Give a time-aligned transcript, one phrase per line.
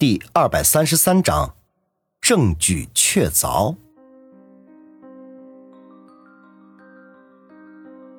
[0.00, 1.56] 第二百三十三章，
[2.22, 3.76] 证据确凿。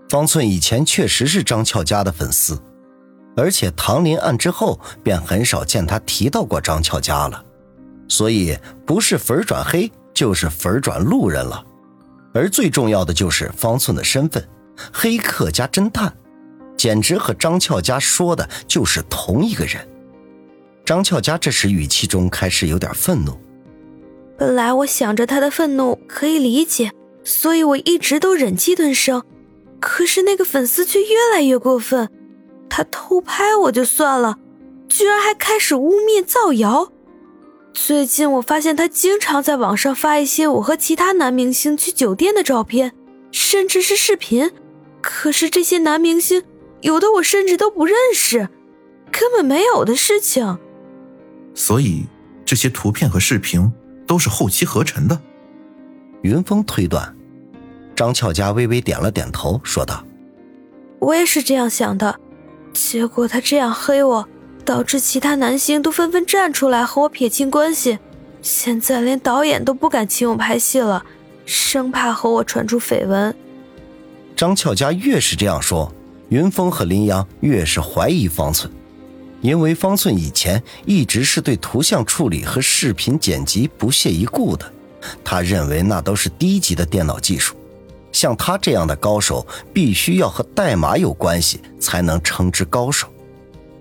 [0.08, 2.62] 方寸以前确实是张俏家的粉丝，
[3.36, 7.44] 而且唐林案之后便很少见他提到过张俏家了，
[8.08, 8.56] 所以
[8.86, 11.66] 不是粉转黑就是粉转路人了。
[12.32, 14.48] 而最重要的就是方寸的身份——
[14.94, 16.16] 黑客加侦探，
[16.78, 19.88] 简直和张俏家说的就是同一个人。
[20.92, 23.32] 张俏佳这时语气中开始有点愤怒。
[24.38, 26.92] 本来我想着他的愤怒可以理解，
[27.24, 29.24] 所以我一直都忍气吞声。
[29.80, 32.10] 可是那个粉丝却越来越过分，
[32.70, 34.38] 他偷拍我就算了，
[34.90, 36.92] 居然还开始污蔑造谣。
[37.74, 42.92] 最近我发现他经常在网上发一些我和其他男明星去酒店的照片，
[43.32, 44.52] 甚至是视频。
[45.00, 46.44] 可是这些男明星
[46.82, 48.50] 有的我甚至都不认识，
[49.10, 50.60] 根本没有的事情。
[51.54, 52.06] 所以，
[52.46, 53.72] 这些图片和视频
[54.08, 55.20] 都是后期合成的。
[56.22, 57.16] 云峰推断，
[57.96, 60.04] 张俏佳微微点了点头，说道
[61.00, 62.20] ：“我也是这样想的。
[62.74, 64.28] 结果他这样黑我，
[64.64, 68.00] 导致其他男星都纷纷站出来和我撇清关系。
[68.42, 71.04] 现在连导演都不敢请我拍戏了，
[71.46, 73.36] 生怕和我传出绯闻。”
[74.36, 75.94] 张俏佳越是这样说，
[76.30, 78.72] 云峰和林阳越是怀疑方寸。
[79.42, 84.72] 因为方寸以前一直是对图像处理和视频剪辑不屑一顾的，
[85.24, 87.56] 他认为那都是低级的电脑技术，
[88.12, 93.08] 像他这样的高手必须要和代码有关系才能称之高手。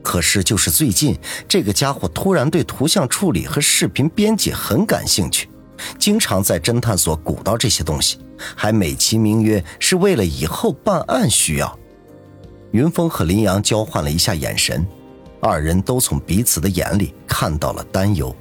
[0.03, 1.15] 可是就是最近，
[1.47, 5.51] 这个家伙突然对图像处理和视频编辑很感兴趣，
[5.99, 8.19] 经常在侦探所鼓捣这些东西，
[8.57, 11.79] 还美其名曰是为了以后办案需要。
[12.71, 14.87] 云峰和林阳交换了一下眼神。
[15.41, 18.35] 二人都从彼此的眼里看到了担忧。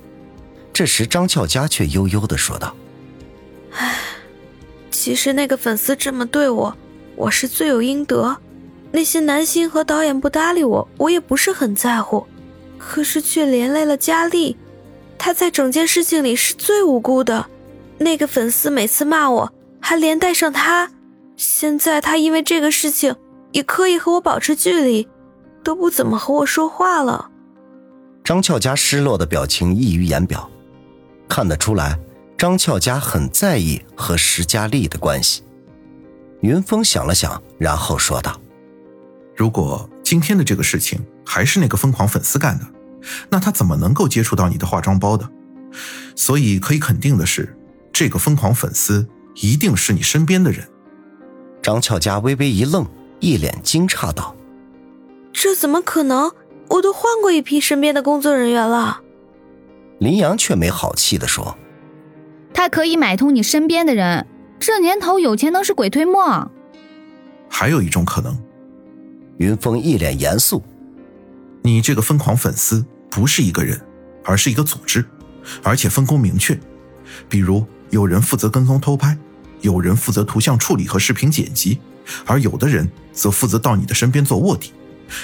[0.74, 2.76] 这时，张俏佳却悠悠的说道
[3.72, 3.96] ：“唉，
[4.92, 6.76] 其实那个粉丝这么对我，
[7.16, 8.38] 我是罪有应得。
[8.92, 12.26] 那些男星和导演不搭理我，我也不是很在乎。
[12.78, 14.56] 可是却连累了佳丽，
[15.18, 17.46] 她在整件事情里是最无辜的。
[17.98, 20.90] 那个粉丝每次骂我，还连带上他。
[21.36, 23.16] 现在他因为这个事情，
[23.52, 25.08] 也刻意和我保持距离。”
[25.70, 27.30] 都不怎么和我说话了。
[28.24, 30.50] 张俏佳失落的表情溢于言表，
[31.28, 32.00] 看得出来，
[32.36, 35.44] 张俏佳很在意和石佳丽的关系。
[36.42, 38.42] 云峰想了想，然后说道
[39.38, 42.66] ：“如果今天的这个事情还是那个疯狂粉丝干的，
[43.30, 45.30] 那他怎么能够接触到你的化妆包的？
[46.16, 47.56] 所以可以肯定的是，
[47.94, 50.68] 这个疯狂粉丝一定是你身边的人。”
[51.62, 52.88] 张俏佳微微一愣，
[53.20, 54.36] 一脸惊诧道。
[55.34, 56.32] 这怎么可能？
[56.70, 59.02] 我都换过一批身边的工作人员了。
[59.98, 61.58] 林阳却没好气的说
[62.54, 64.28] ：“他可以买通你身边的人，
[64.60, 66.52] 这年头有钱能使鬼推磨。”
[67.50, 68.38] 还有一种可能，
[69.38, 70.62] 云峰一脸严肃
[71.64, 73.82] ：“你这个疯狂粉丝不是一个人，
[74.24, 75.04] 而是一个组织，
[75.64, 76.58] 而且分工明确。
[77.28, 79.18] 比如有人负责跟踪偷拍，
[79.62, 81.80] 有人负责图像处理和视频剪辑，
[82.28, 84.72] 而有的人则负责到你的身边做卧底。”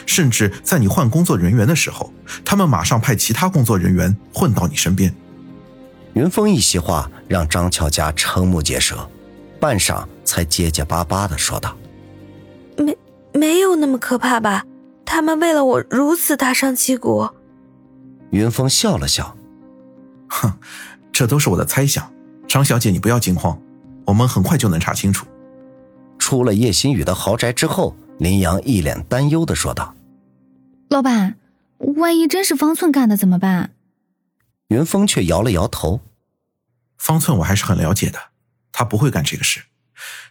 [0.05, 2.11] 甚至在你换工作人员的时候，
[2.43, 5.13] 他们马上派其他工作人员混到你身边。
[6.13, 9.07] 云峰一席话让张巧佳瞠目结舌，
[9.59, 11.75] 半晌才结结巴巴的说道
[12.77, 12.97] ：“没
[13.33, 14.63] 没有那么可怕吧？
[15.05, 17.29] 他们为了我如此大张旗鼓。”
[18.31, 19.35] 云峰笑了笑
[20.29, 20.53] ：“哼，
[21.11, 22.09] 这都是我的猜想。
[22.47, 23.59] 张小姐，你不要惊慌，
[24.05, 25.25] 我们很快就能查清楚。”
[26.17, 27.95] 出了叶新宇的豪宅之后。
[28.17, 29.93] 林阳一脸担忧的说道
[30.89, 31.37] ：“老板，
[31.77, 33.75] 万一真是方寸干的怎么办？”
[34.69, 35.99] 云峰却摇了摇头
[36.97, 38.19] ：“方寸我还是很了解的，
[38.71, 39.65] 他不会干这个事，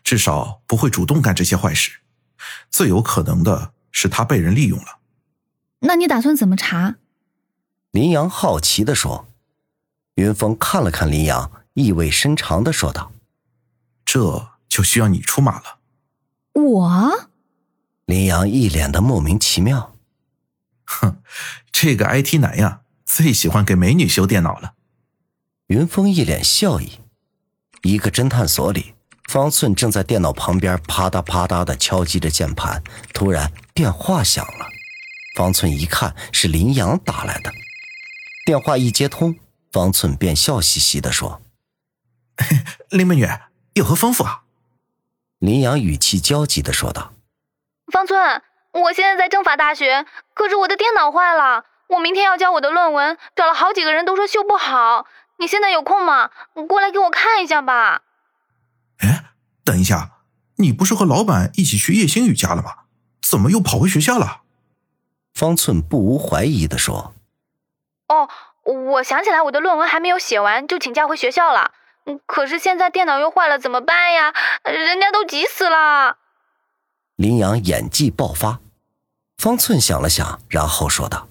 [0.03, 2.01] 至少不会主动干这些坏事。
[2.71, 4.99] 最有可能的是他被人利用了。”
[5.81, 6.97] 那你打算怎么查？
[7.91, 9.29] 林阳好奇的说。
[10.15, 13.13] 云峰看了看林阳，意味深长的说道
[14.07, 15.81] ：“这就需要你出马了。”
[16.55, 17.29] 我。
[18.07, 19.95] 林阳一脸的莫名其妙，
[20.85, 21.23] 哼，
[21.73, 24.75] 这个 IT 男呀，最喜欢给美女修电脑了。
[25.69, 27.01] 云峰一脸笑意。
[27.83, 28.95] 一个侦探所里，
[29.29, 34.67] 方寸正在电脑旁边啪嗒啪嗒的敲击着键盘，突然电话响了。
[35.37, 37.51] 方寸一看是林阳打来的，
[38.45, 39.39] 电话一接通，
[39.73, 41.43] 方寸便笑嘻嘻的说
[42.91, 43.27] ：“林美女
[43.73, 44.45] 有何吩咐啊？”
[45.41, 47.14] 林阳语气焦急的说道。
[47.93, 48.43] 方寸，
[48.73, 55.07] 我现在在政法大学，可是我的电脑坏了，我明天要交我的论文，找了好几个人都说修不好。
[55.37, 56.31] 你现在有空吗？
[56.55, 58.03] 你过来给我看一下吧。
[58.99, 59.25] 哎，
[59.65, 60.11] 等一下，
[60.57, 62.85] 你不是和老板一起去叶星宇家了吗？
[63.21, 64.43] 怎么又跑回学校了？
[65.35, 67.15] 方寸不无怀疑的说
[68.09, 68.29] ：“哦，
[68.63, 71.73] 我想起来我的论文还没有写完，就请假回学校了。
[72.27, 74.33] 可是现在电脑又坏了，怎么办呀？
[74.63, 76.19] 人家都急死了。”
[77.17, 78.61] 林阳演技爆发。
[79.39, 81.29] 方寸想了想，然后说道：“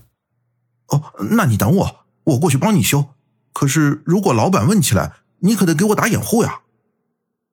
[0.90, 3.06] 哦，那你等我，我过去帮你修。
[3.54, 6.62] 可是如果老板问起来，你可得给我打掩护呀。”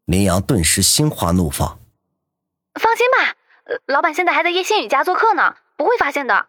[0.07, 1.79] 林阳顿时心花怒放
[2.81, 3.37] ：“放心吧，
[3.87, 6.47] 老板现在还在叶新宇家做客呢，不会发现的。”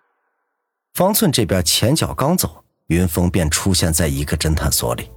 [0.94, 5.10] 方寸这边前脚刚走，云峰便出现在一个侦探所里。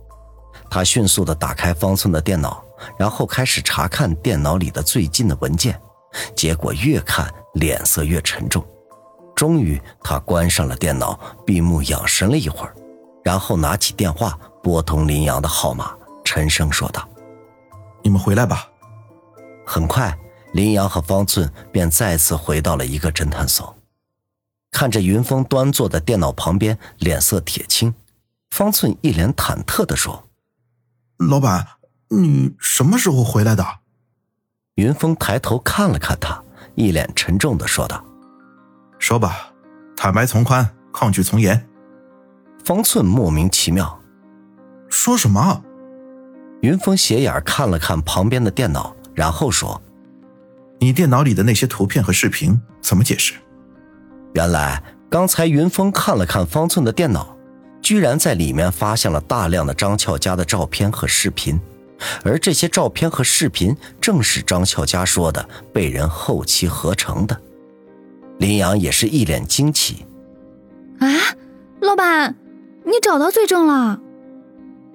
[0.70, 2.64] 他迅速的打开方寸的电脑，
[2.98, 5.80] 然后开始查看电脑里的最近的文件，
[6.34, 8.64] 结果越看脸色越沉重。
[9.34, 12.74] 终于，他关上了电脑，闭目养神了一会儿，
[13.24, 15.92] 然后拿起电话拨通林阳的号码，
[16.24, 17.08] 沉声说道
[18.02, 18.68] ：“你们回来吧。”
[19.66, 20.16] 很快，
[20.52, 23.76] 林阳和方寸便再次回到了一个侦探所。
[24.70, 27.94] 看着云峰端坐在电脑旁边，脸色铁青，
[28.50, 30.28] 方寸一脸忐忑地说
[31.18, 31.66] ：“老板，
[32.08, 33.64] 你什么时候回来的？”
[34.76, 36.42] 云峰抬头看了看他，
[36.74, 38.04] 一脸沉重的说道。
[38.98, 39.52] 说吧，
[39.96, 41.68] 坦白从宽，抗拒从严。
[42.64, 44.00] 方寸莫名其妙，
[44.88, 45.62] 说什么？
[46.62, 49.80] 云峰斜眼看了看旁边的电脑，然后说
[50.80, 53.34] ：“你电脑里的那些图片和视频怎么解释？”
[54.34, 57.36] 原来刚才云峰看了看方寸的电脑，
[57.80, 61.60] 居然在里面发现了大量的张俏佳的照片和视频，
[62.24, 67.40] 而这些照片和视频正是张俏佳说的被人后期合成的。
[68.38, 70.04] 林阳也是一脸惊奇，
[70.98, 71.06] 啊，
[71.80, 72.36] 老板，
[72.84, 74.00] 你找到罪证了？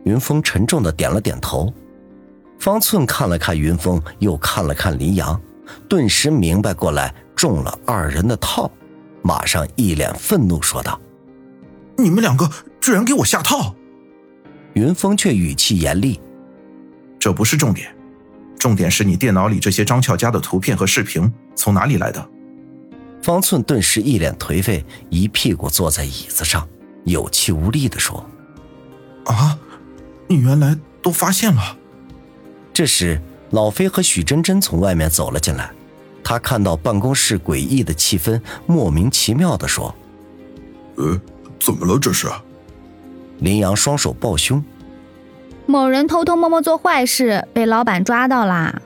[0.03, 1.73] 云峰沉重的点了点头。
[2.59, 5.41] 方寸看了看云峰，又看了看林阳，
[5.87, 8.69] 顿时明白过来中了二人的套，
[9.21, 10.99] 马上一脸愤怒说道
[11.97, 12.49] ：“你们两个
[12.81, 13.73] 居然给我下套！”
[14.75, 16.19] 云峰却语气严厉
[17.19, 17.93] ：“这不是重点，
[18.57, 22.29] 重点是你电脑里这些张俏佳的图片和视频从哪里来的？”
[23.21, 26.65] 方寸顿时一脸颓废，一屁股坐在椅子上，
[27.03, 28.25] 有气无力地说
[29.27, 29.59] ：“啊，
[30.27, 31.77] 你原来都发现了。”
[32.73, 35.69] 这时，老飞和许真真从外面走了进来。
[36.23, 39.93] 他看到办公室诡异的气氛，莫名其妙地说
[40.95, 41.19] ：“呃，
[41.59, 41.99] 怎么了？
[41.99, 42.29] 这是？”
[43.39, 44.63] 林阳双手抱胸
[45.69, 48.81] ：“某人偷偷摸摸做坏事，被老板抓到啦。”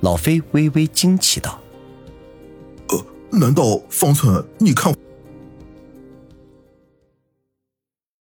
[0.00, 1.58] 老飞微微惊奇道。
[3.32, 4.94] 难道方寸，你看？